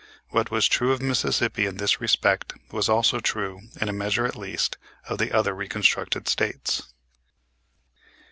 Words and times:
What 0.29 0.49
was 0.49 0.67
true 0.67 0.91
of 0.93 0.99
Mississippi 0.99 1.67
in 1.67 1.77
this 1.77 2.01
respect 2.01 2.53
was 2.71 2.89
also 2.89 3.19
true, 3.19 3.61
in 3.79 3.87
a 3.87 3.93
measure, 3.93 4.25
at 4.25 4.35
least, 4.35 4.77
of 5.07 5.19
the 5.19 5.31
other 5.31 5.53
reconstructed 5.53 6.27
States. 6.27 6.91